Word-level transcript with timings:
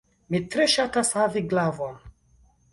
Mi 0.35 0.39
tre 0.55 0.65
ŝatas 0.77 1.13
havi 1.19 1.45
glavon. 1.53 1.97